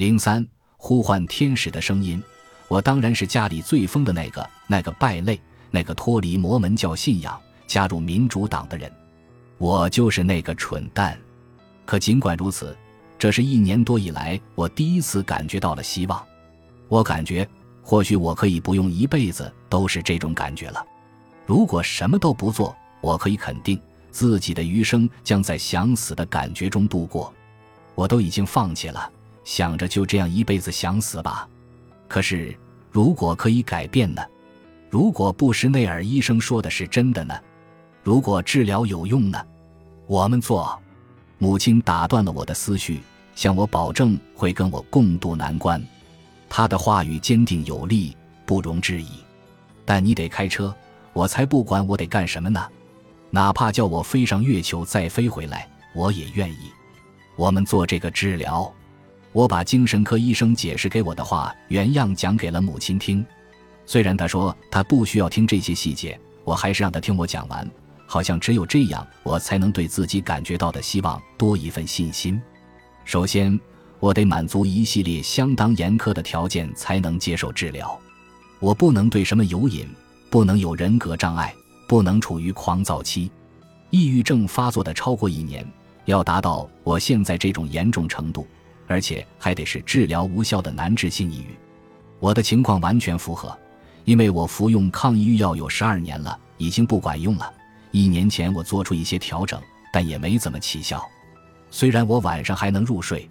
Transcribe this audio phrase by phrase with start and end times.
[0.00, 0.42] 零三，
[0.78, 2.22] 呼唤天使的声音。
[2.68, 5.38] 我当然是家里最疯的那个，那个败类，
[5.70, 8.90] 那个脱离魔门教信仰，加入民主党的人。
[9.58, 11.20] 我就是那个蠢蛋。
[11.84, 12.74] 可尽管如此，
[13.18, 16.26] 这是一年多以来我第一次感觉到了希望。
[16.88, 17.46] 我感觉，
[17.82, 20.82] 或许我可以不用一辈子都是这种感觉了。
[21.44, 23.78] 如果什么都不做，我可以肯定
[24.10, 27.30] 自己的余生将在想死的感觉中度过。
[27.94, 29.12] 我都已经放弃了，
[29.44, 31.48] 想着就这样一辈子想死吧。
[32.08, 32.56] 可是，
[32.90, 34.22] 如果可以改变呢？
[34.88, 37.34] 如果布什内尔医生说的是真的呢？
[38.02, 39.38] 如果治疗有用呢？
[40.06, 40.78] 我们做。
[41.38, 43.00] 母亲打断了我的思绪，
[43.34, 45.82] 向我保证会跟我共度难关。
[46.48, 49.08] 她的话语坚定有力，不容置疑。
[49.84, 50.74] 但你得开车，
[51.12, 52.66] 我才不管我得干什么呢。
[53.30, 56.72] 哪怕叫我飞上月球再飞回来，我也愿意。
[57.36, 58.70] 我们做这个治疗。
[59.32, 63.24] 我把精神科医生解释给我的话原样讲给了母亲听。
[63.86, 67.68] 虽然他说他不需要听这些细节，我还是让他听我讲完。
[68.06, 72.42] 好像只有这样，我才能对自己感觉到的希望多一份信心。
[73.04, 73.58] 首先，
[74.00, 77.96] 我得满足一系列相当严苛的条件才能接受治疗。
[78.58, 79.86] 我不能对什么有瘾，
[80.28, 81.54] 不能有人格障碍，
[81.86, 83.30] 不能处于狂躁期，
[83.90, 85.64] 抑郁症发作的超过一年，
[86.06, 88.44] 要达到我现在这种严重程度，
[88.90, 91.54] 而且还得是治疗无效的难治性抑郁。
[92.18, 93.56] 我的情况完全符合，
[94.04, 97.54] 因为我服用抗抑郁药有十二年了，已经不管用了。
[97.92, 101.08] 一年前我做出一些调整，但也没怎么起效。
[101.70, 103.30] 虽然我晚上还能入睡，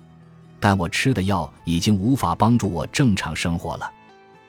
[0.62, 3.92] 但我吃的药已经无法帮助我正常生活了。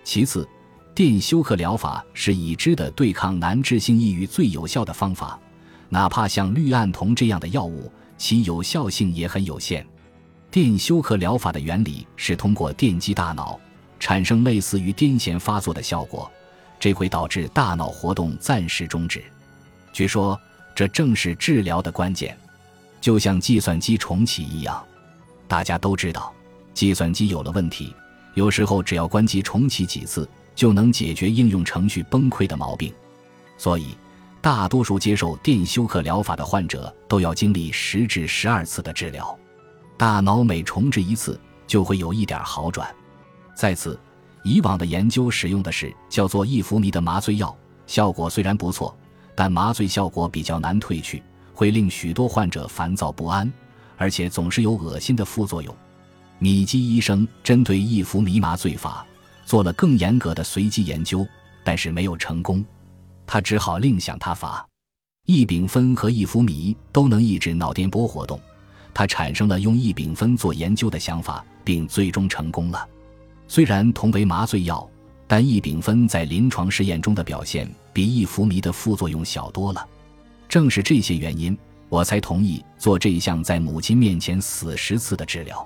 [0.05, 0.49] 其次，
[0.95, 5.37] 电休克疗法是已知的对抗难治性抑郁最有效的方法，
[5.89, 9.85] 哪怕像氯胺酮这样的药物，其有效性也很有限。
[10.51, 13.59] 电休克疗法的原理是通过电击大脑，
[14.01, 16.29] 产生类似于癫痫发作的效果，
[16.81, 19.23] 这会导致大脑活动暂时终止。
[19.93, 20.39] 据说，
[20.75, 22.37] 这正是治疗的关键，
[23.01, 24.85] 就像计算机重启一样。
[25.47, 26.33] 大家都知道，
[26.75, 27.95] 计算机有了问题，
[28.35, 32.93] 有时候只要关机重启几次，就能解决应用程序崩溃的毛病。
[33.57, 33.97] 所以，
[34.41, 39.39] 大多数接受电休克疗法的患者都要经历十至十二次的治疗。
[40.01, 42.89] 大脑每重置一次，就会有一点好转。
[43.55, 44.01] 再次，
[44.43, 47.55] 以往的研究使用的是叫做异氟迷的麻醉药，
[47.87, 48.97] 效果虽然不错。
[49.35, 51.23] 但麻醉效果比较难褪去，
[51.53, 53.53] 会令许多患者烦躁不安，
[53.99, 55.77] 而且总是有恶心的副作用。
[56.39, 59.07] 米基医生针对异氟迷麻醉法
[59.45, 61.27] 做了更严格的随机研究，
[61.63, 62.65] 但是没有成功。
[63.27, 64.67] 他只好另想他法。
[65.27, 68.41] 异丙酚和异氟迷都能抑制脑电波活动，
[68.93, 72.89] 他产生了用异丙酚做研究的想法，并最终成功了。
[73.49, 74.89] 虽然同为麻醉药。
[75.31, 79.89] 但异丙酚在临床试验中的表现比异氟醚的副作用小多了，
[80.49, 81.57] 正是这些原因，
[81.89, 85.65] 我才同意做这一项在母亲面前死十次的治疗。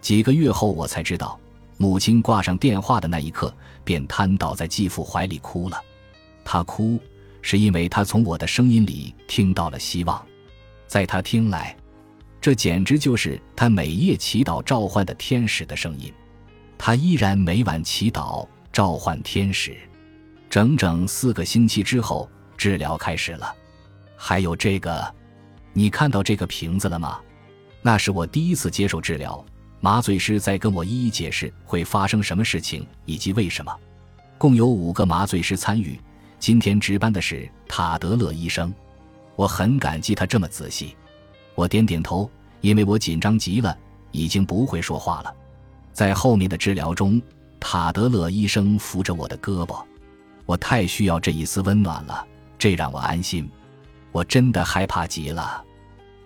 [0.00, 1.38] 几个月后，我才知道，
[1.76, 3.54] 母亲挂上电话的那一刻
[3.84, 5.78] 便瘫倒在继父怀里哭了。
[6.42, 6.98] 她哭
[7.42, 10.24] 是因为她从我的声音里听到了希望，
[10.86, 11.76] 在她听来，
[12.44, 16.12] 这简直就是他每夜祈祷召唤的天使的声音。
[16.76, 18.46] 他依然每晚祈祷。
[18.70, 19.74] 召唤天使，
[20.50, 23.54] 整整四个星期之后，治疗开始了。
[24.14, 25.14] 还有这个，
[25.72, 27.18] 你看到这个瓶子了吗？
[27.80, 29.42] 那是我第一次接受治疗，
[29.80, 33.74] 麻醉师在跟我一一解释会发生什么事情以及为什么。
[34.36, 35.98] 共有五个麻醉师参与，
[36.38, 38.74] 今天值班的是塔德勒医生，
[39.34, 40.94] 我很感激他这么仔细。
[41.54, 43.76] 我点点头，因为我紧张极了，
[44.12, 45.34] 已经不会说话了。
[45.92, 47.20] 在后面的治疗中。
[47.66, 49.82] 塔德勒医生扶着我的胳膊，
[50.44, 52.22] 我太需要这一丝温暖了，
[52.58, 53.48] 这让我安心。
[54.12, 55.64] 我真的害怕极了。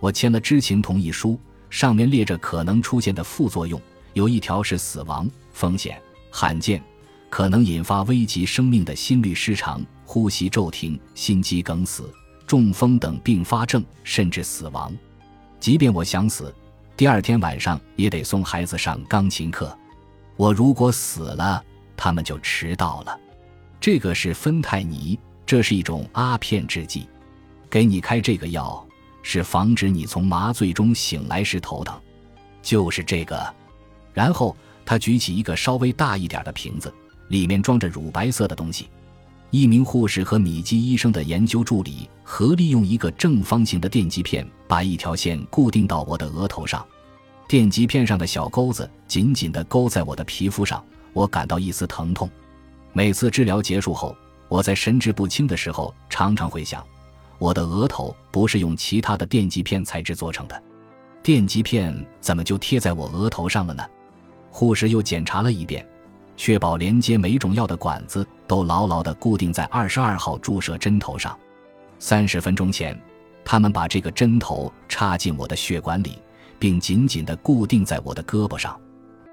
[0.01, 1.39] 我签了知情同意书，
[1.69, 3.81] 上面列着可能出现的副作用，
[4.15, 5.97] 有一条是死亡风险
[6.29, 6.83] 罕见，
[7.29, 12.13] 可能引发危及生命的心律失常、呼吸骤停、心肌梗死、
[12.45, 14.93] 中风等并发症，甚至死亡。
[15.59, 16.53] 即便我想死，
[16.95, 19.77] 第二天晚上也得送孩子上钢琴课。
[20.35, 21.63] 我如果死了，
[21.97, 23.19] 他们就迟到了。
[23.79, 27.07] 这个是芬太尼，这是一种阿片制剂，
[27.69, 28.85] 给你开这个药
[29.21, 31.99] 是防止你从麻醉中醒来时头疼，
[32.61, 33.53] 就是这个。
[34.13, 36.93] 然后他举起一个稍微大一点的瓶子，
[37.27, 38.89] 里面装着乳白色的东西。
[39.51, 46.85] 一名护士和米基医生的研究助理合力用一个正方形的电极片把一条线固定到我的额头上。
[47.47, 52.29] 电极片上的小钩子紧紧地勾在我的皮肤上，我感到一丝疼痛。
[52.93, 54.15] 每次治疗结束后，
[54.47, 56.85] 我在神志不清的时候，常常会想，
[57.39, 60.61] 我的额头不是用其他的电极片材质做成的，
[61.23, 63.83] 电极片怎么就贴在我额头上了呢？
[64.51, 65.83] 护士又检查了一遍，
[66.39, 71.37] 确保连接每种药的管子都牢牢地固定在二十二号注射针头上。
[71.99, 72.97] 三十分钟前，
[73.43, 76.17] 他们把这个针头插进我的血管里，
[76.57, 78.79] 并紧紧地固定在我的胳膊上。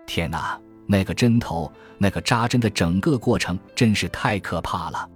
[0.05, 5.09] 天哪，那个针头，那个扎针的整个过程真是太可怕了！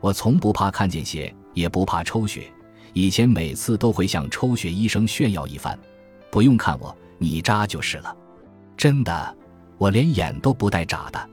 [0.00, 2.52] 我从不怕看见血，也不怕抽血。
[2.94, 5.78] 以前每次都会向抽血医生炫耀一番
[6.32, 8.12] ：“不用看我，你扎就是了。”
[8.76, 9.36] 真的，
[9.78, 11.30] 我连眼都不带眨的。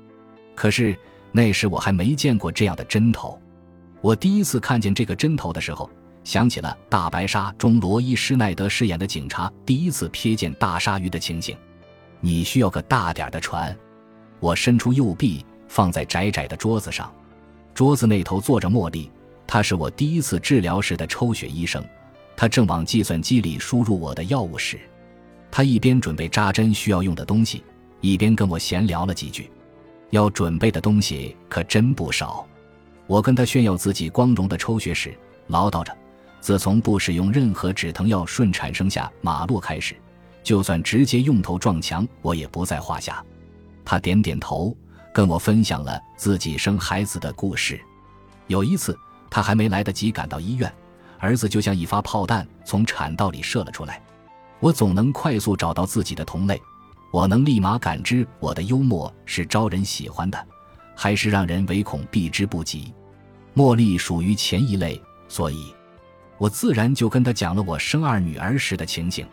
[0.55, 0.97] 可是
[1.31, 3.37] 那时我还没见过这样的针头。
[4.01, 5.89] 我第一次看见这个针头的时候，
[6.23, 11.57] 想起了《大白鲨》中罗伊·施耐德饰演的警察第一次瞥见大鲨鱼的情形。
[12.21, 13.75] 你需要个大点的船。
[14.39, 17.11] 我伸出右臂，放在窄窄的桌子上。
[17.73, 19.11] 桌子那头坐着茉莉，
[19.45, 21.83] 她是我第一次治疗时的抽血医生。
[22.37, 24.79] 她正往计算机里输入我的药物时，
[25.51, 27.63] 她一边准备扎针需要用的东西，
[28.05, 29.49] 一边跟我闲聊了几句。
[30.11, 32.45] 要准备的东西可真不少。
[33.07, 35.17] 我跟他炫耀自己光荣的抽血史，
[35.47, 35.95] 唠叨着：
[36.39, 39.95] 自从不使用任何止疼药顺产生下马洛开始，
[40.43, 43.23] 就算直接用头撞墙，我也不在话下。
[43.83, 44.75] 他点点头，
[45.11, 47.79] 跟我分享了自己生孩子的故事。
[48.47, 48.97] 有一次，
[49.29, 50.71] 他还没来得及赶到医院，
[51.19, 54.01] 儿子就像一发炮弹从产道里射了出来。
[54.59, 56.59] 我总能快速找到自己的同类，
[57.11, 60.47] 我能立马感知我的幽默是招人喜欢的。
[60.95, 62.93] 还是让人唯恐避之不及。
[63.53, 65.73] 茉莉属于前一类，所以，
[66.37, 69.27] 我自然就跟他讲了我生二女儿时的情形。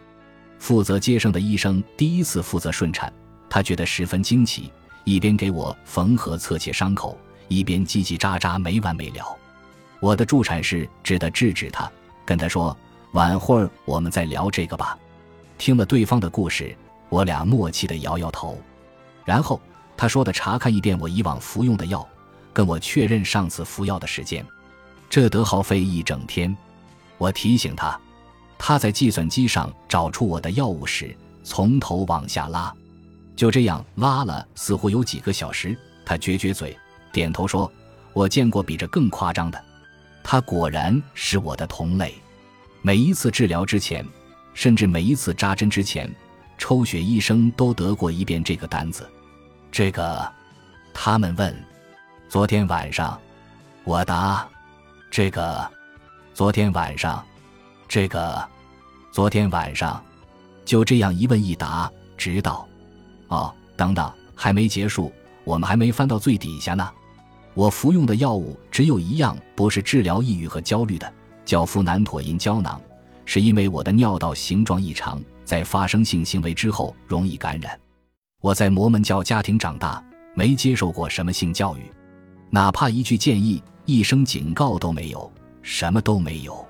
[0.59, 3.13] 负责接生的医生第一次负责顺产，
[3.49, 4.73] 他觉得十分惊奇，
[5.05, 7.17] 一边给我缝合侧切伤口，
[7.47, 9.39] 一边叽叽喳喳没完没了。
[10.01, 11.91] 我的助产士只得制止他，
[12.25, 12.77] 跟他说
[13.15, 14.99] ：“晚会儿我们再聊这个吧。”
[15.59, 16.77] 听了对方的故事，
[17.13, 18.59] 我俩默契地摇摇头，
[19.27, 19.61] 然后。
[19.95, 22.05] 他说的查看一遍我以往服用的药，
[22.53, 24.45] 跟我确认上次服药的时间，
[25.09, 26.57] 这得耗费一整天。
[27.19, 28.01] 我提醒他，
[28.59, 31.15] 他在计算机上找出我的药物时，
[31.45, 32.75] 从头往下拉，
[33.37, 35.79] 就这样拉了，似乎有几个小时。
[36.05, 36.77] 他撅撅嘴，
[37.13, 37.71] 点头说
[38.13, 39.65] ：“我见过比这更夸张的。”
[40.25, 42.15] 他果然是我的同类。
[42.81, 44.05] 每一次治疗之前，
[44.53, 46.13] 甚至每一次扎针之前，
[46.63, 49.11] 抽血医生都得过一遍这个单子。
[49.73, 50.33] 这个，
[50.95, 51.53] 他们问。
[52.29, 53.21] 昨天晚上，
[53.83, 54.47] 我答。
[55.11, 55.69] 这个，
[56.33, 57.21] 昨天晚上，
[57.89, 58.49] 这个，
[59.11, 60.01] 昨天晚上，
[60.65, 62.65] 就这样一问一答，直到……
[63.27, 65.13] 哦，等等，还没结束，
[65.43, 66.89] 我们还没翻到最底下呢。
[67.55, 71.13] 我服用的药物只有一样，不是治疗抑郁和焦虑的，
[71.45, 72.81] 叫呋喃妥因胶囊，
[73.25, 75.21] 是因为我的尿道形状异常，
[75.53, 77.79] 在发生性行为之后容易感染。
[78.41, 80.03] 我在摩门教家庭长大，
[80.35, 81.83] 没接受过什么性教育，
[82.49, 86.67] 哪怕一句建议、一声警告都没有，什么都没有。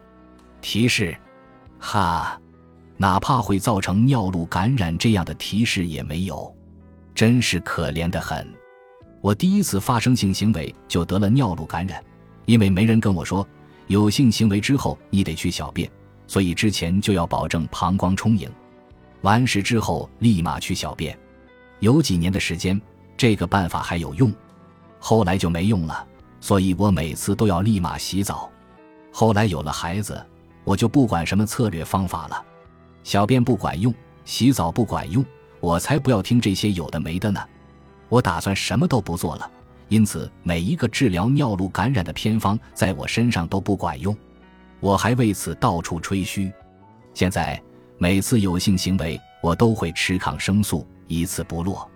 [0.60, 1.16] 提示，
[1.78, 2.36] 哈，
[2.96, 6.52] 哪怕会造成尿路感染这样的提示也没有，
[7.14, 8.44] 真是可怜的很。
[9.20, 12.02] 我第一次发生性行为就得了尿路感染，
[12.46, 13.46] 因为没人跟我说
[13.86, 15.88] 有性行为之后你得去小便，
[16.26, 18.50] 所以之前就要保证膀胱充盈，
[19.22, 21.18] 完事之后立马去小便。
[21.80, 22.80] 有几年的时间，
[23.16, 24.32] 这个办法还有用，
[25.00, 26.06] 后来就没用了。
[26.40, 28.50] 所以我每次都要立马洗澡。
[29.12, 30.24] 后来有了孩子，
[30.64, 32.44] 我就不管什么策略方法了，
[33.04, 35.24] 小便不管用，洗澡不管用，
[35.60, 37.40] 我才不要听这些有的没的呢。
[38.08, 39.50] 我打算什么都不做了。
[39.88, 44.16] 因此，每一个治疗尿路感染的偏方在我身上都不管用。
[44.80, 46.50] 我还为此到处吹嘘。
[47.12, 47.62] 现在
[48.02, 50.84] 每次有性行为，我都会吃抗生素。
[51.06, 51.88] 一次不落，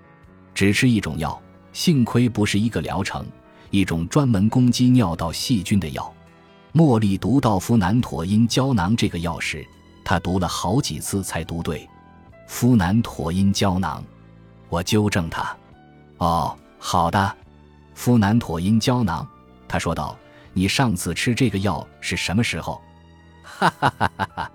[0.55, 1.37] 只吃一种药，
[1.73, 3.27] 幸亏不是一个疗程，
[3.71, 6.15] 一种专门攻击尿道细菌的药。
[6.73, 9.67] 茉莉读到呋喃妥因胶囊这个药时，
[10.05, 11.85] 她读了好几次才读对。
[12.49, 14.01] 呋喃妥因胶囊，
[14.69, 15.57] 我纠正她。
[16.19, 17.37] 哦，好的，
[17.97, 19.27] 呋喃妥因胶囊。
[19.67, 20.17] 他说道
[20.55, 22.81] ：“你上次吃这个药是什么时候？”
[23.43, 24.53] 哈哈哈哈哈！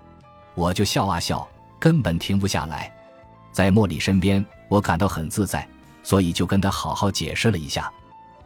[0.54, 1.46] 我就笑啊笑，
[1.78, 2.92] 根本停不下来。
[3.52, 5.66] 在茉莉身边，我感到很自在，
[6.02, 7.90] 所以就跟她好好解释了一下。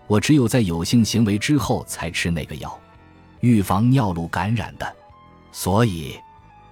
[0.07, 2.79] 我只有在有性行为之后才吃那个药，
[3.41, 4.97] 预防尿路感染的。
[5.53, 6.17] 所以，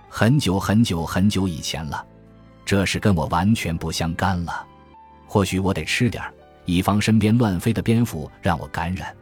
[0.09, 2.05] 很久很久很久以前了。
[2.64, 4.67] 这事跟我完全不相干了。
[5.26, 6.33] 或许我得吃点儿，
[6.64, 9.14] 以防身边乱飞的蝙蝠让我感染。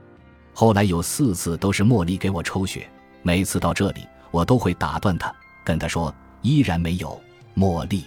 [0.52, 2.88] 后来有四次都是茉莉给我抽血，
[3.22, 7.20] 每次到这里我都会打断他，跟他说依然没有
[7.56, 8.04] 茉莉，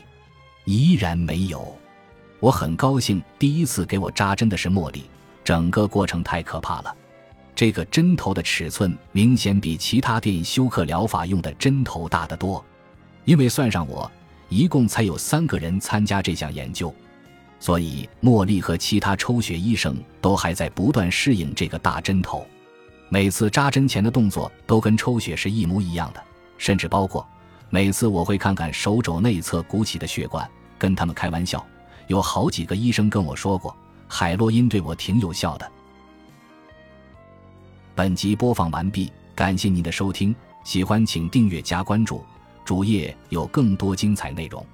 [0.66, 1.76] 依然没有。
[2.40, 5.04] 我很高兴第一次给我扎针的是茉莉，
[5.44, 6.96] 整个过程太可怕了。
[7.56, 12.64] 这个针头的尺寸明显比其他电休克疗法用的针头大得多，
[13.24, 14.12] 因为算上我，
[14.50, 16.94] 一共才有三个人参加这项研究。
[17.58, 22.46] 所以，茉莉和其他抽血医生都还在不断适应这个大针头。
[23.08, 26.22] 每次扎针前的动作都跟抽血是一模一样的，
[26.58, 27.26] 甚至包括
[27.76, 31.62] 每次我会看看手肘内侧鼓起的血管，跟他们开玩笑。
[32.08, 33.76] 有好几个医生跟我说过，
[34.08, 35.70] 海洛因对我挺有效的。
[37.94, 42.24] 本集播放完毕，感谢您的收听，喜欢请订阅加关注，
[42.64, 44.66] 主页有更多精彩内容。